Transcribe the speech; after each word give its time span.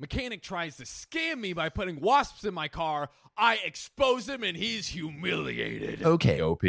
Mechanic 0.00 0.42
tries 0.42 0.78
to 0.78 0.84
scam 0.84 1.40
me 1.40 1.52
by 1.52 1.68
putting 1.68 2.00
wasps 2.00 2.44
in 2.44 2.54
my 2.54 2.68
car. 2.68 3.10
I 3.36 3.58
expose 3.62 4.26
him 4.26 4.42
and 4.42 4.56
he's 4.56 4.88
humiliated. 4.88 6.02
Okay. 6.02 6.40
OP. 6.40 6.62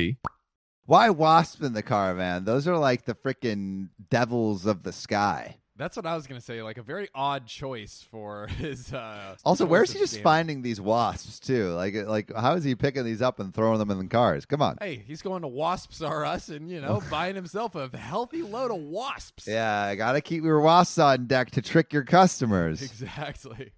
Why 0.86 1.10
wasp 1.10 1.64
in 1.64 1.72
the 1.72 1.82
car, 1.82 2.14
man? 2.14 2.44
Those 2.44 2.68
are 2.68 2.78
like 2.78 3.06
the 3.06 3.16
freaking 3.16 3.88
devils 4.10 4.66
of 4.66 4.84
the 4.84 4.92
sky. 4.92 5.61
That's 5.78 5.96
what 5.96 6.06
I 6.06 6.16
was 6.16 6.28
gonna 6.28 6.42
say. 6.42 6.62
Like 6.62 6.78
a 6.78 6.84
very 6.84 7.08
odd 7.16 7.48
choice 7.48 8.06
for 8.12 8.48
his. 8.58 8.94
Uh, 8.94 9.36
Also, 9.46 9.66
where's 9.66 9.92
he 9.92 10.00
just 10.00 10.16
scamming. 10.18 10.22
finding 10.24 10.62
these 10.62 10.80
wasps 10.82 11.40
too? 11.40 11.70
Like, 11.70 11.96
like 12.06 12.32
how 12.36 12.54
is 12.54 12.64
he 12.64 12.76
picking 12.76 13.04
these 13.06 13.22
up 13.22 13.40
and 13.40 13.54
throwing 13.54 13.80
them 13.80 13.90
in 13.90 13.98
the 13.98 14.06
cars? 14.08 14.46
Come 14.46 14.62
on. 14.62 14.78
Hey, 14.82 15.04
he's 15.08 15.22
going 15.22 15.42
to 15.44 15.48
Wasps 15.48 16.02
R 16.02 16.26
Us 16.26 16.50
and 16.50 16.70
you 16.70 16.82
know 16.82 17.02
buying 17.10 17.36
himself 17.36 17.76
a 17.76 17.90
healthy 17.98 18.42
load 18.44 18.72
of 18.72 18.82
wasps. 18.82 19.48
Yeah, 19.48 19.82
I 19.82 19.96
gotta 19.96 20.22
keep 20.22 20.44
your 20.44 20.60
wasps 20.60 20.98
on 21.00 21.26
deck 21.28 21.52
to 21.52 21.62
trick 21.62 21.94
your 21.94 22.04
customers. 22.04 22.82
Exactly. 23.02 23.72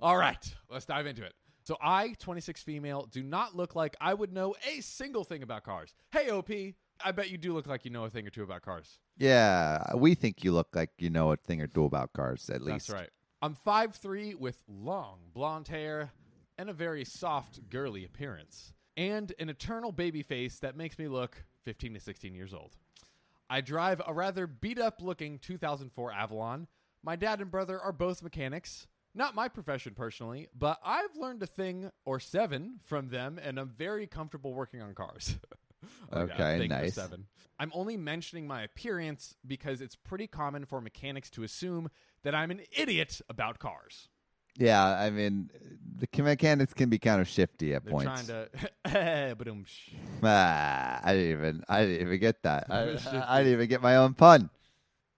All 0.00 0.16
right, 0.16 0.54
let's 0.70 0.84
dive 0.86 1.06
into 1.06 1.24
it. 1.24 1.32
So 1.64 1.76
I, 1.82 2.14
26 2.20 2.62
female, 2.62 3.08
do 3.10 3.22
not 3.24 3.56
look 3.56 3.74
like 3.74 3.96
I 4.00 4.14
would 4.14 4.32
know 4.32 4.54
a 4.70 4.80
single 4.80 5.24
thing 5.24 5.42
about 5.42 5.64
cars. 5.64 5.92
Hey 6.12 6.30
OP, 6.30 6.48
I 7.04 7.12
bet 7.12 7.30
you 7.30 7.38
do 7.38 7.52
look 7.52 7.66
like 7.66 7.84
you 7.84 7.90
know 7.90 8.04
a 8.04 8.10
thing 8.10 8.26
or 8.26 8.30
two 8.30 8.42
about 8.42 8.62
cars. 8.62 8.98
Yeah, 9.18 9.94
we 9.94 10.14
think 10.14 10.44
you 10.44 10.52
look 10.52 10.74
like 10.74 10.90
you 10.98 11.10
know 11.10 11.32
a 11.32 11.36
thing 11.36 11.60
or 11.60 11.66
two 11.66 11.84
about 11.84 12.12
cars, 12.12 12.50
at 12.50 12.62
least. 12.62 12.88
That's 12.88 13.00
right. 13.00 13.10
I'm 13.42 13.54
5'3 13.54 14.34
with 14.36 14.62
long 14.66 15.18
blonde 15.34 15.68
hair 15.68 16.10
and 16.58 16.70
a 16.70 16.72
very 16.72 17.04
soft, 17.04 17.68
girly 17.68 18.04
appearance, 18.04 18.72
and 18.96 19.32
an 19.38 19.50
eternal 19.50 19.92
baby 19.92 20.22
face 20.22 20.58
that 20.60 20.76
makes 20.76 20.98
me 20.98 21.06
look 21.06 21.44
15 21.64 21.94
to 21.94 22.00
16 22.00 22.34
years 22.34 22.54
old. 22.54 22.76
I 23.48 23.60
drive 23.60 24.00
a 24.06 24.14
rather 24.14 24.46
beat 24.46 24.80
up 24.80 25.02
looking 25.02 25.38
2004 25.38 26.12
Avalon. 26.12 26.66
My 27.02 27.14
dad 27.14 27.40
and 27.40 27.50
brother 27.50 27.78
are 27.78 27.92
both 27.92 28.22
mechanics. 28.22 28.86
Not 29.14 29.34
my 29.34 29.48
profession 29.48 29.94
personally, 29.94 30.48
but 30.58 30.78
I've 30.84 31.16
learned 31.16 31.42
a 31.42 31.46
thing 31.46 31.90
or 32.04 32.20
seven 32.20 32.80
from 32.84 33.08
them, 33.08 33.38
and 33.42 33.58
I'm 33.58 33.68
very 33.68 34.06
comfortable 34.06 34.52
working 34.52 34.82
on 34.82 34.94
cars. 34.94 35.36
A 36.12 36.18
Okay, 36.20 36.66
nice. 36.68 36.94
Seven. 36.94 37.26
I'm 37.58 37.70
only 37.74 37.96
mentioning 37.96 38.46
my 38.46 38.62
appearance 38.62 39.34
because 39.46 39.80
it's 39.80 39.96
pretty 39.96 40.26
common 40.26 40.66
for 40.66 40.80
mechanics 40.80 41.30
to 41.30 41.42
assume 41.42 41.88
that 42.22 42.34
I'm 42.34 42.50
an 42.50 42.60
idiot 42.72 43.20
about 43.28 43.58
cars. 43.58 44.08
Yeah, 44.58 44.84
I 44.84 45.10
mean, 45.10 45.50
the 45.98 46.22
mechanics 46.22 46.72
can 46.72 46.88
be 46.88 46.98
kind 46.98 47.20
of 47.20 47.28
shifty 47.28 47.74
at 47.74 47.84
They're 47.84 47.92
points. 47.92 48.26
trying 48.26 48.26
to. 48.26 48.48
Ah, 50.22 51.00
I 51.02 51.12
didn't 51.12 51.30
even, 51.30 51.64
I 51.68 51.84
didn't 51.84 52.06
even 52.06 52.20
get 52.20 52.42
that. 52.42 52.66
I, 52.70 52.82
I 53.28 53.38
didn't 53.38 53.52
even 53.52 53.68
get 53.68 53.82
my 53.82 53.96
own 53.96 54.14
pun. 54.14 54.50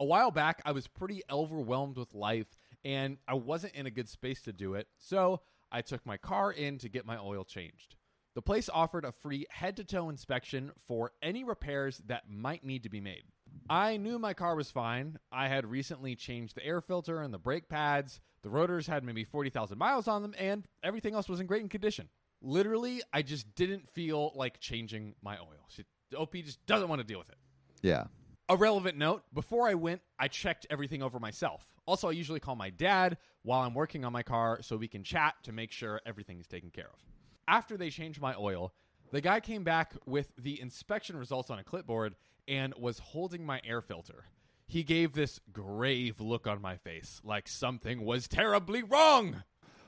a 0.00 0.04
while 0.04 0.30
back, 0.30 0.62
I 0.64 0.72
was 0.72 0.86
pretty 0.86 1.22
overwhelmed 1.30 1.96
with 1.96 2.14
life 2.14 2.58
and 2.84 3.18
I 3.26 3.34
wasn't 3.34 3.74
in 3.74 3.86
a 3.86 3.90
good 3.90 4.08
space 4.08 4.42
to 4.42 4.52
do 4.52 4.74
it. 4.74 4.88
So 4.98 5.40
I 5.70 5.82
took 5.82 6.04
my 6.06 6.16
car 6.16 6.50
in 6.52 6.78
to 6.78 6.88
get 6.88 7.06
my 7.06 7.18
oil 7.18 7.44
changed. 7.44 7.96
The 8.38 8.42
place 8.42 8.68
offered 8.72 9.04
a 9.04 9.10
free 9.10 9.46
head 9.50 9.78
to 9.78 9.84
toe 9.84 10.10
inspection 10.10 10.70
for 10.86 11.10
any 11.20 11.42
repairs 11.42 12.00
that 12.06 12.30
might 12.30 12.62
need 12.64 12.84
to 12.84 12.88
be 12.88 13.00
made. 13.00 13.24
I 13.68 13.96
knew 13.96 14.16
my 14.16 14.32
car 14.32 14.54
was 14.54 14.70
fine. 14.70 15.18
I 15.32 15.48
had 15.48 15.66
recently 15.66 16.14
changed 16.14 16.54
the 16.54 16.64
air 16.64 16.80
filter 16.80 17.20
and 17.20 17.34
the 17.34 17.38
brake 17.40 17.68
pads. 17.68 18.20
The 18.42 18.48
rotors 18.48 18.86
had 18.86 19.02
maybe 19.02 19.24
40,000 19.24 19.76
miles 19.76 20.06
on 20.06 20.22
them, 20.22 20.36
and 20.38 20.68
everything 20.84 21.14
else 21.14 21.28
was 21.28 21.40
in 21.40 21.48
great 21.48 21.68
condition. 21.68 22.10
Literally, 22.40 23.02
I 23.12 23.22
just 23.22 23.56
didn't 23.56 23.88
feel 23.88 24.30
like 24.36 24.60
changing 24.60 25.16
my 25.20 25.36
oil. 25.36 25.66
She, 25.66 25.82
OP 26.16 26.34
just 26.34 26.64
doesn't 26.64 26.88
want 26.88 27.00
to 27.00 27.04
deal 27.04 27.18
with 27.18 27.30
it. 27.30 27.38
Yeah. 27.82 28.04
A 28.48 28.56
relevant 28.56 28.96
note 28.96 29.24
before 29.34 29.68
I 29.68 29.74
went, 29.74 30.00
I 30.16 30.28
checked 30.28 30.64
everything 30.70 31.02
over 31.02 31.18
myself. 31.18 31.66
Also, 31.86 32.08
I 32.08 32.12
usually 32.12 32.38
call 32.38 32.54
my 32.54 32.70
dad 32.70 33.16
while 33.42 33.62
I'm 33.62 33.74
working 33.74 34.04
on 34.04 34.12
my 34.12 34.22
car 34.22 34.62
so 34.62 34.76
we 34.76 34.86
can 34.86 35.02
chat 35.02 35.34
to 35.42 35.50
make 35.50 35.72
sure 35.72 36.00
everything 36.06 36.38
is 36.38 36.46
taken 36.46 36.70
care 36.70 36.86
of. 36.86 37.17
After 37.48 37.78
they 37.78 37.88
changed 37.88 38.20
my 38.20 38.34
oil, 38.38 38.74
the 39.10 39.22
guy 39.22 39.40
came 39.40 39.64
back 39.64 39.94
with 40.04 40.30
the 40.36 40.60
inspection 40.60 41.16
results 41.16 41.48
on 41.48 41.58
a 41.58 41.64
clipboard 41.64 42.14
and 42.46 42.74
was 42.74 42.98
holding 42.98 43.46
my 43.46 43.62
air 43.64 43.80
filter. 43.80 44.26
He 44.66 44.82
gave 44.82 45.14
this 45.14 45.40
grave 45.50 46.20
look 46.20 46.46
on 46.46 46.60
my 46.60 46.76
face, 46.76 47.22
like 47.24 47.48
something 47.48 48.04
was 48.04 48.28
terribly 48.28 48.82
wrong. 48.82 49.44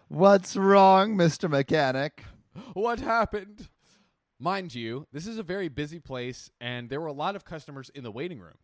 What's 0.08 0.56
wrong, 0.56 1.16
Mr. 1.16 1.50
Mechanic? 1.50 2.24
What 2.72 2.98
happened? 2.98 3.68
Mind 4.38 4.74
you, 4.74 5.06
this 5.12 5.26
is 5.26 5.36
a 5.36 5.42
very 5.42 5.68
busy 5.68 6.00
place, 6.00 6.50
and 6.62 6.88
there 6.88 7.00
were 7.00 7.08
a 7.08 7.12
lot 7.12 7.36
of 7.36 7.44
customers 7.44 7.90
in 7.94 8.04
the 8.04 8.10
waiting 8.10 8.40
room. 8.40 8.56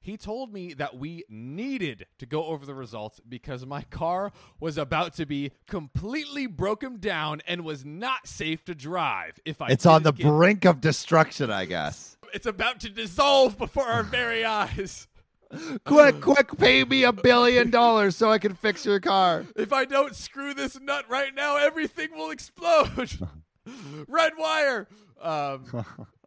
He 0.00 0.16
told 0.16 0.52
me 0.52 0.74
that 0.74 0.96
we 0.96 1.24
needed 1.28 2.06
to 2.18 2.26
go 2.26 2.46
over 2.46 2.64
the 2.64 2.74
results 2.74 3.20
because 3.28 3.66
my 3.66 3.82
car 3.82 4.32
was 4.60 4.78
about 4.78 5.12
to 5.14 5.26
be 5.26 5.52
completely 5.66 6.46
broken 6.46 6.98
down 6.98 7.40
and 7.46 7.62
was 7.64 7.84
not 7.84 8.26
safe 8.26 8.64
to 8.66 8.74
drive. 8.74 9.38
If 9.44 9.60
I 9.60 9.68
It's 9.68 9.84
on 9.86 10.04
the 10.04 10.12
get- 10.12 10.26
brink 10.26 10.64
of 10.64 10.80
destruction, 10.80 11.50
I 11.50 11.64
guess. 11.66 12.16
it's 12.32 12.46
about 12.46 12.80
to 12.80 12.88
dissolve 12.90 13.58
before 13.58 13.86
our 13.86 14.02
very 14.02 14.44
eyes. 14.44 15.08
quick, 15.84 16.20
quick, 16.20 16.56
pay 16.58 16.84
me 16.84 17.04
a 17.04 17.12
billion 17.12 17.70
dollars 17.70 18.16
so 18.16 18.30
I 18.30 18.38
can 18.38 18.54
fix 18.54 18.84
your 18.86 19.00
car. 19.00 19.46
If 19.56 19.72
I 19.72 19.84
don't 19.86 20.14
screw 20.14 20.52
this 20.54 20.78
nut 20.80 21.06
right 21.08 21.34
now, 21.34 21.56
everything 21.56 22.10
will 22.14 22.30
explode. 22.30 23.18
Red 24.08 24.32
wire. 24.38 24.86
Um, 25.20 25.64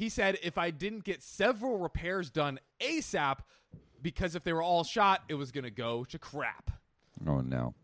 he 0.00 0.08
said 0.08 0.38
if 0.42 0.56
I 0.56 0.70
didn't 0.70 1.04
get 1.04 1.22
several 1.22 1.76
repairs 1.76 2.30
done 2.30 2.58
ASAP, 2.80 3.40
because 4.00 4.34
if 4.34 4.42
they 4.42 4.52
were 4.54 4.62
all 4.62 4.82
shot, 4.82 5.22
it 5.28 5.34
was 5.34 5.52
going 5.52 5.64
to 5.64 5.70
go 5.70 6.04
to 6.04 6.18
crap. 6.18 6.70
Oh 7.28 7.42
no. 7.42 7.74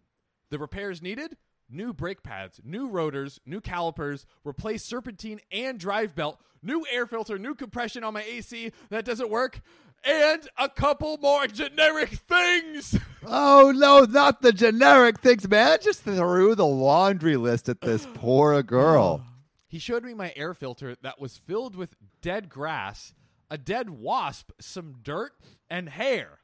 The 0.48 0.58
repairs 0.58 1.02
needed 1.02 1.36
new 1.68 1.92
brake 1.92 2.22
pads, 2.22 2.58
new 2.64 2.88
rotors, 2.88 3.38
new 3.44 3.60
calipers, 3.60 4.24
replace 4.46 4.82
serpentine 4.82 5.40
and 5.52 5.78
drive 5.78 6.14
belt, 6.14 6.40
new 6.62 6.86
air 6.90 7.04
filter, 7.04 7.38
new 7.38 7.54
compression 7.54 8.02
on 8.02 8.14
my 8.14 8.22
AC 8.22 8.72
that 8.88 9.04
doesn't 9.04 9.28
work, 9.28 9.60
and 10.02 10.48
a 10.56 10.70
couple 10.70 11.18
more 11.18 11.46
generic 11.46 12.08
things. 12.10 12.98
Oh 13.28 13.72
no, 13.74 14.04
not 14.04 14.40
the 14.40 14.52
generic 14.52 15.18
things, 15.18 15.48
man. 15.48 15.72
I 15.72 15.76
just 15.78 16.04
threw 16.04 16.54
the 16.54 16.64
laundry 16.64 17.36
list 17.36 17.68
at 17.68 17.80
this 17.80 18.06
poor 18.14 18.62
girl. 18.62 19.20
He 19.68 19.78
showed 19.78 20.04
me 20.04 20.14
my 20.14 20.32
air 20.36 20.54
filter 20.54 20.96
that 21.02 21.20
was 21.20 21.36
filled 21.36 21.74
with 21.76 21.96
dead 22.22 22.48
grass, 22.48 23.14
a 23.50 23.58
dead 23.58 23.90
wasp, 23.90 24.50
some 24.60 24.96
dirt, 25.02 25.32
and 25.68 25.88
hair. 25.88 26.38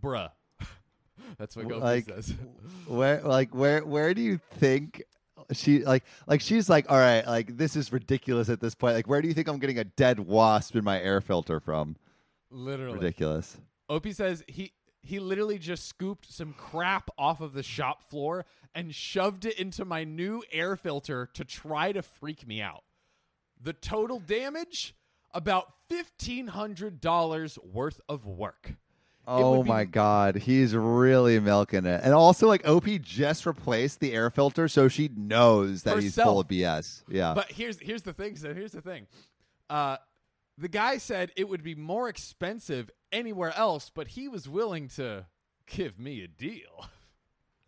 Bruh. 0.00 0.30
That's 1.38 1.56
what 1.56 1.68
Gopi 1.68 1.80
Like- 1.80 2.04
says. 2.06 2.34
Where 2.86 3.20
like 3.22 3.54
where 3.54 3.84
where 3.84 4.14
do 4.14 4.20
you 4.22 4.38
think 4.54 5.02
she 5.52 5.84
like 5.84 6.04
like 6.26 6.40
she's 6.40 6.68
like, 6.68 6.90
all 6.90 6.96
right, 6.98 7.26
like 7.26 7.56
this 7.56 7.76
is 7.76 7.92
ridiculous 7.92 8.48
at 8.48 8.60
this 8.60 8.74
point. 8.74 8.94
Like 8.94 9.06
where 9.08 9.20
do 9.22 9.28
you 9.28 9.34
think 9.34 9.48
I'm 9.48 9.58
getting 9.58 9.78
a 9.78 9.84
dead 9.84 10.20
wasp 10.20 10.76
in 10.76 10.84
my 10.84 11.00
air 11.00 11.20
filter 11.20 11.60
from? 11.60 11.96
Literally. 12.50 12.94
Ridiculous. 12.98 13.56
OP 13.88 14.06
says 14.08 14.42
he 14.48 14.72
he 15.04 15.20
literally 15.20 15.58
just 15.58 15.86
scooped 15.86 16.32
some 16.32 16.54
crap 16.54 17.10
off 17.18 17.40
of 17.40 17.52
the 17.52 17.62
shop 17.62 18.02
floor 18.02 18.46
and 18.74 18.94
shoved 18.94 19.44
it 19.44 19.58
into 19.58 19.84
my 19.84 20.02
new 20.02 20.42
air 20.50 20.76
filter 20.76 21.28
to 21.34 21.44
try 21.44 21.92
to 21.92 22.02
freak 22.02 22.46
me 22.46 22.62
out. 22.62 22.82
The 23.60 23.74
total 23.74 24.18
damage 24.18 24.94
about 25.32 25.72
$1500 25.90 27.58
worth 27.64 28.00
of 28.08 28.26
work. 28.26 28.72
Oh 29.26 29.62
be- 29.62 29.68
my 29.68 29.84
god, 29.84 30.36
he's 30.36 30.74
really 30.74 31.38
milking 31.40 31.86
it. 31.86 32.00
And 32.02 32.12
also 32.12 32.46
like 32.46 32.66
OP 32.66 32.86
just 33.00 33.46
replaced 33.46 34.00
the 34.00 34.12
air 34.12 34.30
filter 34.30 34.68
so 34.68 34.88
she 34.88 35.10
knows 35.14 35.82
that 35.84 35.98
he's 35.98 36.14
full 36.14 36.40
of 36.40 36.48
BS. 36.48 37.02
Yeah. 37.08 37.32
But 37.34 37.50
here's 37.50 37.78
here's 37.78 38.02
the 38.02 38.12
thing. 38.12 38.36
So 38.36 38.52
here's 38.52 38.72
the 38.72 38.82
thing. 38.82 39.06
Uh, 39.70 39.96
the 40.58 40.68
guy 40.68 40.98
said 40.98 41.32
it 41.36 41.48
would 41.48 41.62
be 41.62 41.74
more 41.74 42.08
expensive 42.08 42.90
anywhere 43.12 43.52
else, 43.56 43.90
but 43.94 44.08
he 44.08 44.28
was 44.28 44.48
willing 44.48 44.88
to 44.88 45.26
give 45.66 45.98
me 45.98 46.22
a 46.22 46.28
deal. 46.28 46.86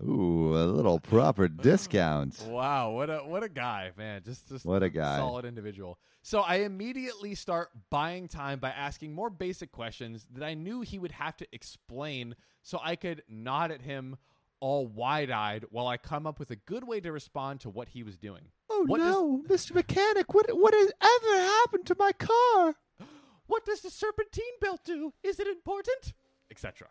Ooh, 0.02 0.54
a 0.54 0.66
little 0.66 1.00
proper 1.00 1.48
discount. 1.48 2.42
Wow, 2.46 2.90
what 2.92 3.08
a 3.08 3.18
what 3.18 3.42
a 3.42 3.48
guy, 3.48 3.92
man! 3.96 4.22
Just 4.24 4.48
just 4.48 4.64
What 4.66 4.82
a 4.82 4.90
guy. 4.90 5.16
solid 5.18 5.44
individual. 5.46 5.98
So 6.22 6.40
I 6.40 6.56
immediately 6.56 7.34
start 7.34 7.70
buying 7.88 8.28
time 8.28 8.58
by 8.58 8.70
asking 8.70 9.14
more 9.14 9.30
basic 9.30 9.70
questions 9.72 10.26
that 10.34 10.44
I 10.44 10.54
knew 10.54 10.80
he 10.82 10.98
would 10.98 11.12
have 11.12 11.36
to 11.38 11.46
explain, 11.52 12.34
so 12.62 12.78
I 12.82 12.96
could 12.96 13.22
nod 13.28 13.70
at 13.70 13.80
him 13.80 14.16
all 14.60 14.86
wide-eyed 14.86 15.64
while 15.70 15.86
I 15.86 15.96
come 15.96 16.26
up 16.26 16.38
with 16.38 16.50
a 16.50 16.56
good 16.56 16.84
way 16.84 17.00
to 17.00 17.12
respond 17.12 17.60
to 17.60 17.70
what 17.70 17.88
he 17.88 18.02
was 18.02 18.16
doing. 18.16 18.48
Oh 18.70 18.84
What 18.86 18.98
does- 18.98 19.14
no, 19.14 19.42
Mr. 19.48 19.74
Mechanic, 19.74 20.32
what 20.34 20.46
what 20.56 20.74
has 20.74 20.92
ever 21.00 21.42
happened 21.42 21.86
to 21.86 21.96
my 21.98 22.12
car? 22.12 22.74
What 23.48 23.64
does 23.64 23.80
the 23.80 23.90
serpentine 23.90 24.58
belt 24.60 24.80
do? 24.84 25.12
Is 25.22 25.38
it 25.38 25.46
important? 25.46 26.14
Etc. 26.50 26.88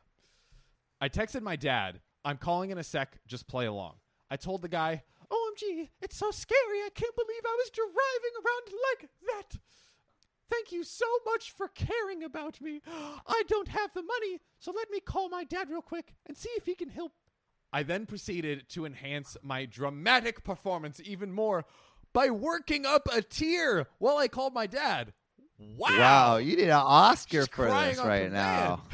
I 1.01 1.09
texted 1.09 1.41
my 1.41 1.57
dad. 1.57 1.99
I'm 2.23 2.37
calling 2.37 2.69
in 2.69 2.77
a 2.77 2.83
sec. 2.83 3.17
Just 3.27 3.45
play 3.47 3.65
along. 3.65 3.95
I 4.31 4.37
told 4.37 4.61
the 4.61 4.69
guy, 4.69 5.03
OMG, 5.29 5.89
it's 6.01 6.15
so 6.15 6.31
scary. 6.31 6.79
I 6.79 6.89
can't 6.95 7.13
believe 7.15 7.41
I 7.45 7.57
was 7.59 7.69
driving 7.71 8.35
around 8.39 8.79
like 8.89 9.09
that. 9.27 9.59
Thank 10.49 10.71
you 10.71 10.85
so 10.85 11.05
much 11.25 11.51
for 11.51 11.67
caring 11.67 12.23
about 12.23 12.61
me. 12.61 12.81
I 13.27 13.43
don't 13.49 13.67
have 13.67 13.91
the 13.93 14.03
money, 14.03 14.39
so 14.59 14.71
let 14.71 14.89
me 14.89 15.01
call 15.01 15.27
my 15.27 15.43
dad 15.43 15.69
real 15.69 15.81
quick 15.81 16.13
and 16.25 16.37
see 16.37 16.49
if 16.55 16.65
he 16.65 16.75
can 16.75 16.89
help. 16.89 17.11
I 17.75 17.83
then 17.83 18.05
proceeded 18.05 18.69
to 18.69 18.85
enhance 18.85 19.35
my 19.43 19.65
dramatic 19.65 20.45
performance 20.45 21.01
even 21.03 21.33
more 21.33 21.65
by 22.13 22.29
working 22.29 22.85
up 22.85 23.09
a 23.11 23.21
tear 23.21 23.87
while 23.97 24.15
I 24.15 24.29
called 24.29 24.53
my 24.53 24.65
dad. 24.65 25.11
Wow. 25.59 25.89
Wow, 25.89 26.37
you 26.37 26.55
need 26.55 26.69
an 26.69 26.71
Oscar 26.71 27.41
She's 27.41 27.47
for 27.49 27.65
this 27.65 27.97
right 27.97 28.31
now. 28.31 28.83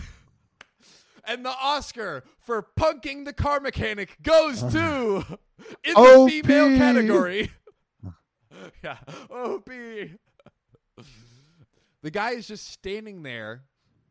And 1.24 1.46
the 1.46 1.54
Oscar 1.62 2.24
for 2.40 2.66
punking 2.76 3.26
the 3.26 3.32
car 3.32 3.60
mechanic 3.60 4.18
goes 4.24 4.64
to 4.74 5.24
in 5.84 5.94
the 5.94 6.00
OP. 6.00 6.32
female 6.32 6.76
category. 6.76 7.52
yeah, 8.84 8.98
OP. 9.30 9.70
The 12.02 12.12
guy 12.12 12.32
is 12.32 12.48
just 12.48 12.68
standing 12.70 13.22
there 13.22 13.66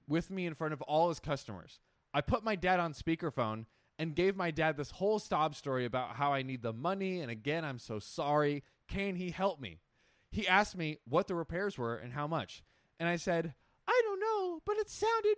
with 0.06 0.31
me 0.31 0.46
in 0.46 0.55
front 0.55 0.72
of 0.72 0.81
all 0.82 1.08
his 1.08 1.19
customers. 1.19 1.81
I 2.14 2.20
put 2.20 2.44
my 2.44 2.55
dad 2.55 2.78
on 2.78 2.94
speakerphone 2.94 3.67
and 4.00 4.14
gave 4.14 4.35
my 4.35 4.50
dad 4.50 4.79
this 4.79 4.91
whole 4.91 5.19
sob 5.19 5.55
story 5.55 5.85
about 5.85 6.17
how 6.17 6.32
I 6.32 6.41
need 6.41 6.62
the 6.62 6.73
money 6.73 7.20
and 7.20 7.31
again 7.31 7.67
I'm 7.67 7.79
so 7.79 7.99
sorry. 7.99 8.64
Can 8.88 9.14
he 9.14 9.31
help 9.31 9.61
me? 9.61 9.79
He 10.31 10.49
asked 10.49 10.75
me 10.75 10.97
what 11.06 11.29
the 11.29 11.35
repairs 11.35 11.76
were 11.76 11.97
and 11.97 12.12
how 12.12 12.26
much. 12.26 12.64
And 12.99 13.08
I 13.08 13.17
said, 13.17 13.52
I 13.87 14.02
don't 14.05 14.20
know, 14.20 14.62
but 14.64 14.79
it 14.79 14.88
sounded 14.88 15.37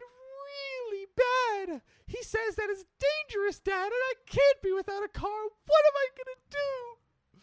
really 0.86 1.06
bad. 1.16 1.82
He 2.06 2.22
says 2.22 2.54
that 2.56 2.68
it's 2.70 2.84
dangerous, 3.28 3.58
Dad, 3.58 3.84
and 3.84 3.92
I 3.92 4.12
can't 4.26 4.62
be 4.62 4.72
without 4.72 5.02
a 5.02 5.08
car. 5.08 5.30
What 5.66 5.84
am 5.86 5.96
I 5.96 6.06
going 6.16 6.36
to 6.36 6.56
do? 6.56 7.40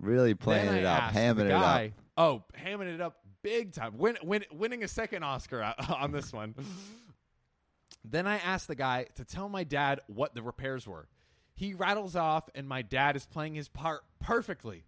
Really 0.00 0.34
playing 0.34 0.74
it 0.74 0.84
up, 0.84 1.12
hamming 1.12 1.46
it 1.46 1.52
up. 1.52 1.92
Oh, 2.16 2.42
hamming 2.58 2.92
it 2.92 3.00
up 3.00 3.18
big 3.42 3.72
time. 3.72 3.98
Win, 3.98 4.16
win, 4.22 4.44
winning 4.52 4.82
a 4.82 4.88
second 4.88 5.22
Oscar 5.22 5.62
on 5.88 6.12
this 6.12 6.32
one. 6.32 6.54
Then 8.04 8.26
I 8.26 8.38
asked 8.38 8.68
the 8.68 8.74
guy 8.74 9.06
to 9.16 9.24
tell 9.24 9.48
my 9.48 9.64
dad 9.64 10.00
what 10.06 10.34
the 10.34 10.42
repairs 10.42 10.86
were. 10.86 11.08
He 11.54 11.74
rattles 11.74 12.16
off, 12.16 12.48
and 12.54 12.66
my 12.66 12.82
dad 12.82 13.16
is 13.16 13.26
playing 13.26 13.54
his 13.54 13.68
part 13.68 14.00
perfectly. 14.18 14.84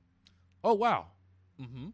Oh, 0.64 0.74
wow. 0.74 1.08
Mm-hmm. 1.60 1.88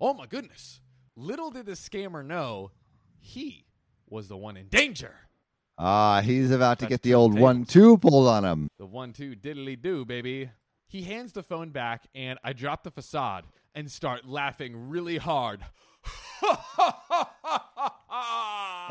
Oh, 0.00 0.14
my 0.14 0.26
goodness. 0.26 0.80
Little 1.16 1.50
did 1.50 1.66
the 1.66 1.72
scammer 1.72 2.24
know 2.24 2.70
he 3.18 3.66
was 4.08 4.28
the 4.28 4.36
one 4.36 4.56
in 4.56 4.68
danger. 4.68 5.14
Ah, 5.78 6.20
he's 6.22 6.50
about 6.50 6.78
to 6.78 6.86
get 6.86 7.02
the 7.02 7.14
old 7.14 7.32
tables. 7.32 7.42
one-two 7.42 7.98
pulled 7.98 8.28
on 8.28 8.44
him. 8.44 8.68
The 8.78 8.86
one, 8.86 9.12
two, 9.12 9.34
diddly 9.34 9.80
do, 9.80 10.04
baby. 10.04 10.50
He 10.88 11.02
hands 11.02 11.32
the 11.32 11.42
phone 11.42 11.70
back, 11.70 12.06
and 12.14 12.38
I 12.44 12.52
drop 12.52 12.84
the 12.84 12.90
facade 12.90 13.44
and 13.74 13.90
start 13.90 14.26
laughing 14.26 14.88
really 14.88 15.18
hard. 15.18 15.60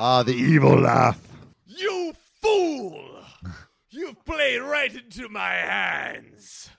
Ah, 0.04 0.24
the 0.26 0.34
evil 0.34 0.80
laugh. 0.80 1.20
You 4.12 4.16
fool! 4.26 4.36
You've 4.38 4.38
played 4.38 4.62
right 4.62 4.96
into 4.96 5.30
my 5.30 5.50
hands. 5.50 6.70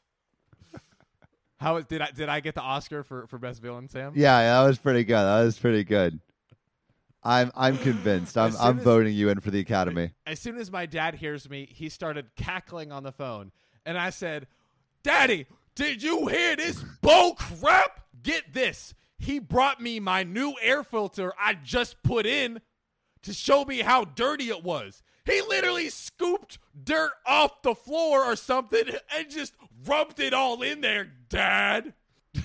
How 1.62 1.80
did 1.80 2.02
I 2.02 2.10
did 2.10 2.28
I 2.28 2.40
get 2.40 2.54
the 2.56 2.60
Oscar 2.60 3.04
for, 3.04 3.26
for 3.28 3.38
best 3.38 3.62
villain, 3.62 3.88
Sam? 3.88 4.12
Yeah, 4.16 4.40
that 4.42 4.66
was 4.66 4.78
pretty 4.78 5.04
good. 5.04 5.14
That 5.14 5.44
was 5.44 5.58
pretty 5.58 5.84
good. 5.84 6.18
I'm 7.22 7.52
I'm 7.54 7.78
convinced. 7.78 8.36
I'm 8.36 8.52
I'm 8.58 8.78
as- 8.78 8.84
voting 8.84 9.14
you 9.14 9.28
in 9.28 9.38
for 9.40 9.52
the 9.52 9.60
Academy. 9.60 10.10
As 10.26 10.40
soon 10.40 10.56
as 10.56 10.72
my 10.72 10.86
dad 10.86 11.14
hears 11.14 11.48
me, 11.48 11.68
he 11.70 11.88
started 11.88 12.34
cackling 12.36 12.90
on 12.90 13.04
the 13.04 13.12
phone, 13.12 13.52
and 13.86 13.96
I 13.96 14.10
said, 14.10 14.48
"Daddy, 15.04 15.46
did 15.76 16.02
you 16.02 16.26
hear 16.26 16.56
this 16.56 16.84
bull 17.00 17.34
crap? 17.36 18.00
Get 18.22 18.52
this. 18.52 18.94
He 19.18 19.38
brought 19.38 19.80
me 19.80 20.00
my 20.00 20.24
new 20.24 20.54
air 20.60 20.82
filter 20.82 21.32
I 21.40 21.54
just 21.54 22.02
put 22.02 22.26
in 22.26 22.60
to 23.22 23.32
show 23.32 23.64
me 23.64 23.82
how 23.82 24.04
dirty 24.04 24.48
it 24.48 24.64
was. 24.64 25.00
He 25.24 25.40
literally 25.42 25.88
scooped 25.88 26.58
dirt 26.82 27.12
off 27.26 27.62
the 27.62 27.74
floor 27.74 28.24
or 28.24 28.36
something 28.36 28.84
and 29.16 29.30
just 29.30 29.54
rubbed 29.86 30.18
it 30.20 30.34
all 30.34 30.62
in 30.62 30.80
there, 30.80 31.12
Dad. 31.28 31.94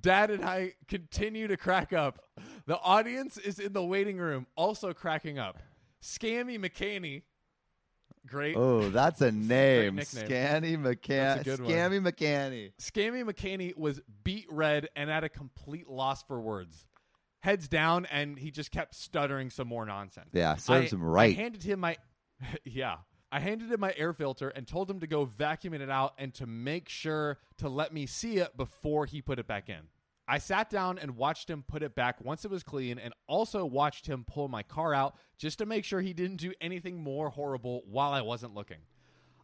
Dad 0.00 0.30
and 0.30 0.44
I 0.44 0.74
continue 0.86 1.48
to 1.48 1.56
crack 1.56 1.92
up. 1.92 2.20
The 2.66 2.78
audience 2.80 3.38
is 3.38 3.58
in 3.58 3.72
the 3.72 3.82
waiting 3.82 4.18
room, 4.18 4.46
also 4.56 4.92
cracking 4.92 5.38
up. 5.38 5.58
Scammy 6.02 6.58
McCaney, 6.58 7.22
great. 8.26 8.56
Oh, 8.56 8.90
that's 8.90 9.20
a 9.22 9.32
name. 9.32 9.96
nickname. 9.96 10.26
Scanny 10.26 10.76
McCann. 10.76 11.06
That's 11.08 11.40
a 11.40 11.44
good 11.44 11.60
one. 11.62 11.70
Scammy 11.72 12.00
McCanny. 12.12 12.72
Scammy 12.78 13.24
McCaney 13.24 13.76
was 13.76 14.00
beet 14.22 14.46
red 14.50 14.88
and 14.94 15.10
at 15.10 15.24
a 15.24 15.28
complete 15.28 15.88
loss 15.88 16.22
for 16.22 16.38
words. 16.40 16.86
Heads 17.48 17.66
down, 17.66 18.04
and 18.10 18.38
he 18.38 18.50
just 18.50 18.70
kept 18.70 18.94
stuttering 18.94 19.48
some 19.48 19.68
more 19.68 19.86
nonsense. 19.86 20.28
Yeah, 20.34 20.56
serves 20.56 20.92
I- 20.92 20.96
him 20.96 21.02
right. 21.02 21.34
I 21.34 21.40
handed 21.40 21.62
him 21.62 21.80
my, 21.80 21.96
yeah. 22.64 22.96
I 23.32 23.40
handed 23.40 23.72
him 23.72 23.80
my 23.80 23.94
air 23.96 24.12
filter 24.12 24.50
and 24.50 24.66
told 24.66 24.90
him 24.90 25.00
to 25.00 25.06
go 25.06 25.24
vacuum 25.24 25.72
it 25.72 25.88
out 25.88 26.12
and 26.18 26.34
to 26.34 26.46
make 26.46 26.90
sure 26.90 27.38
to 27.56 27.70
let 27.70 27.94
me 27.94 28.04
see 28.04 28.36
it 28.36 28.54
before 28.58 29.06
he 29.06 29.22
put 29.22 29.38
it 29.38 29.46
back 29.46 29.70
in. 29.70 29.88
I 30.28 30.36
sat 30.36 30.68
down 30.68 30.98
and 30.98 31.16
watched 31.16 31.48
him 31.48 31.64
put 31.66 31.82
it 31.82 31.94
back 31.94 32.22
once 32.22 32.44
it 32.44 32.50
was 32.50 32.62
clean 32.62 32.98
and 32.98 33.14
also 33.26 33.64
watched 33.64 34.06
him 34.06 34.26
pull 34.26 34.48
my 34.48 34.62
car 34.62 34.92
out 34.92 35.14
just 35.38 35.56
to 35.60 35.64
make 35.64 35.86
sure 35.86 36.02
he 36.02 36.12
didn't 36.12 36.36
do 36.36 36.52
anything 36.60 37.02
more 37.02 37.30
horrible 37.30 37.82
while 37.86 38.12
I 38.12 38.20
wasn't 38.20 38.54
looking. 38.54 38.80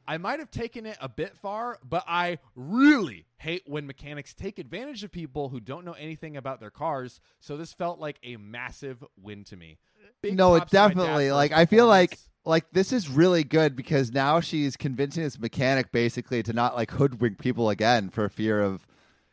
I 0.07 0.19
might 0.19 0.39
have 0.39 0.51
taken 0.51 0.87
it 0.87 0.97
a 1.01 1.09
bit 1.09 1.37
far, 1.37 1.79
but 1.89 2.05
I 2.07 2.39
really 2.55 3.27
hate 3.39 3.63
when 3.67 3.87
mechanics 3.87 4.35
take 4.35 4.59
advantage 4.59 5.05
of 5.05 5.11
people 5.11 5.49
who 5.49 5.61
don't 5.61 5.85
know 5.85 5.93
anything 5.93 6.37
about 6.37 6.61
their 6.61 6.71
cars, 6.71 7.21
so 7.41 7.57
this 7.57 7.73
felt 7.73 7.99
like 7.99 8.19
a 8.23 8.37
massive 8.37 9.03
win 9.21 9.45
to 9.45 9.57
me. 9.57 9.79
Big 10.23 10.37
no, 10.37 10.55
it 10.55 10.59
props 10.59 10.71
to 10.71 10.77
my 10.77 10.83
dad 10.83 10.89
definitely. 10.89 11.33
Like 11.33 11.53
I 11.53 11.67
feel 11.67 11.87
like 11.87 12.19
like 12.45 12.71
this 12.73 12.93
is 12.93 13.09
really 13.09 13.45
good 13.45 13.75
because 13.77 14.13
now 14.13 14.41
she's 14.41 14.77
convincing 14.77 15.23
this 15.23 15.39
mechanic 15.39 15.93
basically 15.93 16.43
to 16.43 16.53
not 16.53 16.75
like 16.75 16.91
hoodwink 16.91 17.39
people 17.39 17.71
again 17.71 18.11
for 18.11 18.29
fear 18.29 18.61
of 18.61 18.87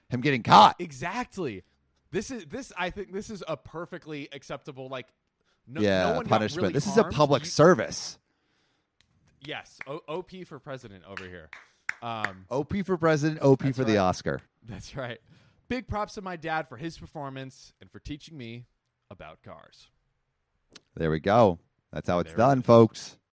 him 0.09 0.21
getting 0.21 0.44
caught. 0.44 0.75
Exactly. 0.79 1.63
This 2.12 2.31
is 2.31 2.45
this. 2.45 2.71
I 2.77 2.89
think 2.89 3.13
this 3.13 3.29
is 3.29 3.44
a 3.47 3.57
perfectly 3.57 4.29
acceptable 4.31 4.89
like. 4.89 5.07
No, 5.68 5.79
yeah, 5.79 6.09
no 6.09 6.15
one 6.18 6.25
punishment. 6.25 6.63
really 6.63 6.73
this 6.73 6.88
is 6.88 6.97
a 6.97 7.03
public 7.06 7.44
You- 7.44 7.50
service. 7.50 8.18
Yes, 9.46 9.78
o- 9.88 10.02
OP 10.08 10.46
for 10.46 10.60
president 10.60 11.04
over 11.08 11.26
here. 11.26 11.50
Um, 12.02 12.46
OP 12.50 12.74
for 12.86 12.98
president, 12.98 13.42
OP 13.42 13.74
for 13.74 13.84
the 13.84 13.94
right. 13.94 14.00
Oscar. 14.00 14.42
that's 14.68 14.96
right. 14.96 15.20
Big 15.68 15.88
props 15.88 16.16
to 16.16 16.22
my 16.22 16.36
dad 16.36 16.68
for 16.68 16.78
his 16.78 16.98
performance 16.98 17.74
and 17.80 17.90
for 17.90 18.00
teaching 18.00 18.38
me 18.38 18.66
about 19.10 19.42
cars. 19.44 19.88
There 20.96 21.12
we 21.12 21.20
go. 21.20 21.60
That's 21.94 22.08
how 22.08 22.20
it's 22.20 22.30
There 22.32 22.38
done, 22.38 22.62
folks. 22.62 23.18